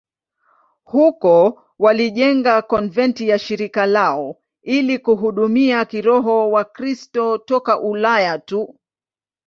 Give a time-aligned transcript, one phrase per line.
[0.83, 8.79] Huko walijenga konventi ya shirika lao ili kuhudumia kiroho Wakristo toka Ulaya tu.